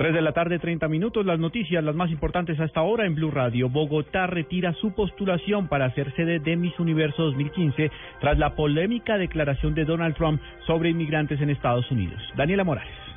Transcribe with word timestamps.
3 0.00 0.14
de 0.14 0.22
la 0.22 0.32
tarde, 0.32 0.58
30 0.58 0.88
minutos. 0.88 1.26
Las 1.26 1.38
noticias, 1.38 1.84
las 1.84 1.94
más 1.94 2.10
importantes 2.10 2.58
hasta 2.58 2.80
ahora 2.80 3.04
en 3.04 3.14
Blue 3.14 3.30
Radio. 3.30 3.68
Bogotá 3.68 4.26
retira 4.26 4.72
su 4.72 4.94
postulación 4.94 5.68
para 5.68 5.92
ser 5.94 6.10
sede 6.16 6.38
de 6.38 6.56
Miss 6.56 6.80
Universo 6.80 7.24
2015 7.24 7.90
tras 8.18 8.38
la 8.38 8.54
polémica 8.54 9.18
declaración 9.18 9.74
de 9.74 9.84
Donald 9.84 10.16
Trump 10.16 10.40
sobre 10.66 10.88
inmigrantes 10.88 11.38
en 11.42 11.50
Estados 11.50 11.90
Unidos. 11.90 12.18
Daniela 12.34 12.64
Morales. 12.64 13.09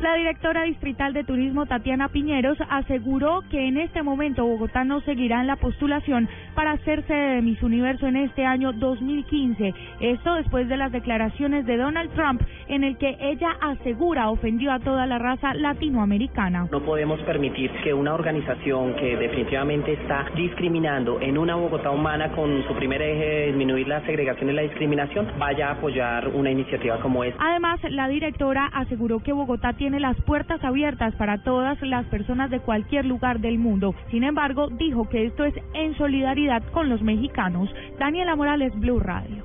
La 0.00 0.14
directora 0.14 0.64
distrital 0.64 1.12
de 1.12 1.22
turismo 1.22 1.66
Tatiana 1.66 2.08
Piñeros 2.08 2.58
aseguró 2.68 3.42
que 3.50 3.68
en 3.68 3.76
este 3.76 4.02
momento 4.02 4.44
Bogotá 4.44 4.82
no 4.84 5.00
seguirá 5.02 5.40
en 5.40 5.46
la 5.46 5.56
postulación 5.56 6.28
para 6.54 6.76
ser 6.78 7.06
sede 7.06 7.36
de 7.36 7.42
Miss 7.42 7.62
Universo 7.62 8.06
en 8.06 8.16
este 8.16 8.44
año 8.44 8.72
2015. 8.72 9.74
Esto 10.00 10.34
después 10.34 10.68
de 10.68 10.76
las 10.76 10.90
declaraciones 10.90 11.66
de 11.66 11.76
Donald 11.76 12.10
Trump 12.14 12.42
en 12.68 12.84
el 12.84 12.96
que 12.96 13.16
ella 13.20 13.50
asegura 13.60 14.30
ofendió 14.30 14.72
a 14.72 14.80
toda 14.80 15.06
la 15.06 15.18
raza 15.18 15.54
latinoamericana. 15.54 16.66
No 16.72 16.80
podemos 16.80 17.20
permitir 17.20 17.70
que 17.84 17.94
una 17.94 18.14
organización 18.14 18.94
que 18.96 19.16
definitivamente 19.16 19.92
está 19.92 20.26
discriminando 20.34 21.20
en 21.20 21.38
una 21.38 21.54
Bogotá 21.54 21.90
humana 21.90 22.32
con 22.32 22.66
su 22.66 22.74
primer 22.74 23.02
eje 23.02 23.24
de 23.24 23.46
disminuir 23.48 23.86
la 23.86 24.04
segregación 24.04 24.50
y 24.50 24.52
la 24.54 24.62
discriminación 24.62 25.28
vaya 25.38 25.68
a 25.68 25.72
apoyar 25.72 26.28
una 26.28 26.50
iniciativa 26.50 26.98
como 27.00 27.22
esta. 27.22 27.40
Además, 27.40 27.78
la 27.90 28.08
directora 28.08 28.66
aseguró 28.72 29.20
que 29.20 29.32
Bogotá 29.32 29.74
tiene 29.82 29.98
las 29.98 30.16
puertas 30.20 30.62
abiertas 30.62 31.12
para 31.16 31.42
todas 31.42 31.82
las 31.82 32.06
personas 32.06 32.50
de 32.50 32.60
cualquier 32.60 33.04
lugar 33.04 33.40
del 33.40 33.58
mundo. 33.58 33.96
Sin 34.12 34.22
embargo, 34.22 34.68
dijo 34.68 35.08
que 35.08 35.24
esto 35.24 35.44
es 35.44 35.54
en 35.74 35.96
solidaridad 35.96 36.62
con 36.70 36.88
los 36.88 37.02
mexicanos. 37.02 37.68
Daniela 37.98 38.36
Morales, 38.36 38.72
Blue 38.78 39.00
Radio. 39.00 39.42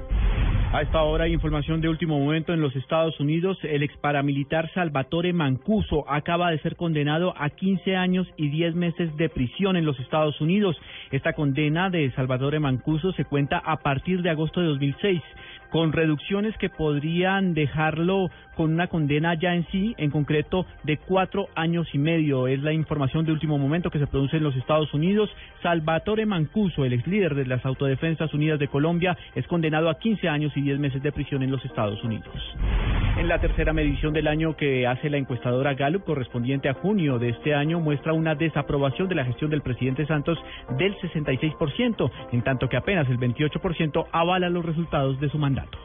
A 0.73 0.83
esta 0.83 1.01
hora 1.01 1.23
hay 1.23 1.33
información 1.33 1.81
de 1.81 1.89
último 1.89 2.19
momento 2.19 2.53
en 2.53 2.61
los 2.61 2.75
Estados 2.75 3.19
Unidos. 3.19 3.57
El 3.63 3.81
ex 3.81 3.97
paramilitar 3.97 4.71
Salvatore 4.73 5.33
Mancuso 5.33 6.07
acaba 6.07 6.51
de 6.51 6.59
ser 6.59 6.75
condenado 6.75 7.33
a 7.35 7.49
15 7.49 7.95
años 7.95 8.27
y 8.37 8.49
10 8.49 8.75
meses 8.75 9.17
de 9.17 9.29
prisión 9.29 9.75
en 9.75 9.85
los 9.85 9.99
Estados 9.99 10.39
Unidos. 10.39 10.77
Esta 11.09 11.33
condena 11.33 11.89
de 11.89 12.11
Salvatore 12.11 12.59
Mancuso 12.59 13.11
se 13.13 13.25
cuenta 13.25 13.57
a 13.57 13.77
partir 13.77 14.21
de 14.21 14.29
agosto 14.29 14.61
de 14.61 14.67
2006 14.67 15.23
con 15.69 15.91
reducciones 15.91 16.57
que 16.57 16.69
podrían 16.69 17.53
dejarlo 17.53 18.29
con 18.55 18.73
una 18.73 18.87
condena 18.87 19.35
ya 19.35 19.53
en 19.53 19.65
sí, 19.67 19.93
en 19.97 20.11
concreto 20.11 20.65
de 20.83 20.97
cuatro 20.97 21.47
años 21.55 21.87
y 21.93 21.97
medio. 21.97 22.47
Es 22.47 22.61
la 22.61 22.73
información 22.73 23.25
de 23.25 23.31
último 23.31 23.57
momento 23.57 23.91
que 23.91 23.99
se 23.99 24.07
produce 24.07 24.37
en 24.37 24.43
los 24.43 24.55
Estados 24.55 24.93
Unidos. 24.93 25.29
Salvatore 25.61 26.25
Mancuso, 26.25 26.85
el 26.85 26.93
ex 26.93 27.05
líder 27.07 27.35
de 27.35 27.45
las 27.45 27.65
Autodefensas 27.65 28.33
Unidas 28.33 28.59
de 28.59 28.67
Colombia, 28.67 29.17
es 29.35 29.45
condenado 29.47 29.89
a 29.89 29.99
15 29.99 30.27
años 30.27 30.51
y 30.55 30.61
10 30.61 30.79
meses 30.79 31.03
de 31.03 31.11
prisión 31.11 31.43
en 31.43 31.51
los 31.51 31.63
Estados 31.63 32.03
Unidos. 32.03 32.33
En 33.17 33.27
la 33.27 33.39
tercera 33.41 33.73
medición 33.73 34.13
del 34.13 34.27
año 34.27 34.55
que 34.55 34.85
hace 34.85 35.09
la 35.09 35.17
encuestadora 35.17 35.73
Gallup, 35.73 36.03
correspondiente 36.03 36.69
a 36.69 36.75
junio 36.75 37.17
de 37.17 37.29
este 37.29 37.55
año, 37.55 37.79
muestra 37.79 38.13
una 38.13 38.35
desaprobación 38.35 39.09
de 39.09 39.15
la 39.15 39.25
gestión 39.25 39.49
del 39.49 39.63
presidente 39.63 40.05
Santos 40.05 40.37
del 40.77 40.95
66%, 40.99 42.11
en 42.31 42.43
tanto 42.43 42.69
que 42.69 42.77
apenas 42.77 43.09
el 43.09 43.17
28% 43.17 44.05
avala 44.11 44.49
los 44.49 44.63
resultados 44.63 45.19
de 45.19 45.29
su 45.29 45.39
mandato. 45.39 45.79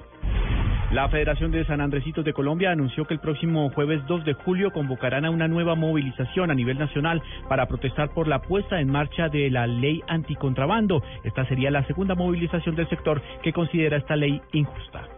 La 0.92 1.08
Federación 1.08 1.50
de 1.52 1.64
San 1.64 1.80
Andresitos 1.80 2.22
de 2.22 2.34
Colombia 2.34 2.70
anunció 2.70 3.06
que 3.06 3.14
el 3.14 3.20
próximo 3.20 3.70
jueves 3.70 4.06
2 4.06 4.26
de 4.26 4.34
julio 4.34 4.70
convocarán 4.70 5.24
a 5.24 5.30
una 5.30 5.48
nueva 5.48 5.74
movilización 5.74 6.50
a 6.50 6.54
nivel 6.54 6.78
nacional 6.78 7.22
para 7.48 7.66
protestar 7.66 8.10
por 8.10 8.28
la 8.28 8.42
puesta 8.42 8.78
en 8.78 8.92
marcha 8.92 9.30
de 9.30 9.48
la 9.48 9.66
ley 9.66 10.02
anticontrabando. 10.06 11.02
Esta 11.24 11.46
sería 11.46 11.70
la 11.70 11.86
segunda 11.86 12.14
movilización 12.14 12.76
del 12.76 12.90
sector 12.90 13.22
que 13.42 13.54
considera 13.54 13.96
esta 13.96 14.16
ley 14.16 14.42
injusta. 14.52 15.08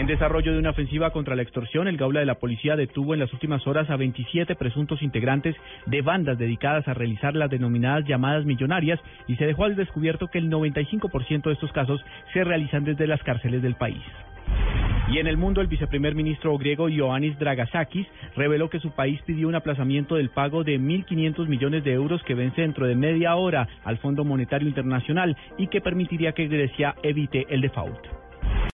En 0.00 0.06
desarrollo 0.06 0.54
de 0.54 0.58
una 0.58 0.70
ofensiva 0.70 1.10
contra 1.10 1.36
la 1.36 1.42
extorsión, 1.42 1.86
el 1.86 1.98
Gaula 1.98 2.20
de 2.20 2.26
la 2.26 2.38
Policía 2.38 2.74
detuvo 2.74 3.12
en 3.12 3.20
las 3.20 3.30
últimas 3.34 3.66
horas 3.66 3.90
a 3.90 3.96
27 3.96 4.56
presuntos 4.56 5.02
integrantes 5.02 5.54
de 5.84 6.00
bandas 6.00 6.38
dedicadas 6.38 6.88
a 6.88 6.94
realizar 6.94 7.36
las 7.36 7.50
denominadas 7.50 8.06
llamadas 8.06 8.46
millonarias 8.46 8.98
y 9.28 9.36
se 9.36 9.44
dejó 9.44 9.64
al 9.64 9.76
descubierto 9.76 10.28
que 10.28 10.38
el 10.38 10.48
95% 10.48 11.42
de 11.42 11.52
estos 11.52 11.70
casos 11.72 12.02
se 12.32 12.44
realizan 12.44 12.84
desde 12.84 13.06
las 13.06 13.22
cárceles 13.22 13.60
del 13.60 13.74
país. 13.74 14.00
Y 15.08 15.18
en 15.18 15.26
el 15.26 15.36
mundo, 15.36 15.60
el 15.60 15.66
viceprimer 15.66 16.14
ministro 16.14 16.56
griego 16.56 16.88
Ioannis 16.88 17.38
Dragasakis 17.38 18.06
reveló 18.36 18.70
que 18.70 18.80
su 18.80 18.92
país 18.92 19.20
pidió 19.26 19.48
un 19.48 19.54
aplazamiento 19.54 20.14
del 20.14 20.30
pago 20.30 20.64
de 20.64 20.80
1.500 20.80 21.46
millones 21.46 21.84
de 21.84 21.92
euros 21.92 22.22
que 22.22 22.34
vence 22.34 22.62
dentro 22.62 22.86
de 22.86 22.94
media 22.94 23.36
hora 23.36 23.68
al 23.84 23.98
Fondo 23.98 24.24
Monetario 24.24 24.66
Internacional 24.66 25.36
y 25.58 25.66
que 25.66 25.82
permitiría 25.82 26.32
que 26.32 26.48
Grecia 26.48 26.94
evite 27.02 27.44
el 27.50 27.60
default. 27.60 28.29